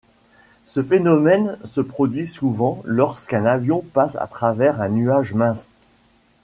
[0.65, 5.69] Ce phénomène se produit souvent lorsqu'un avion passe à travers un nuage mince.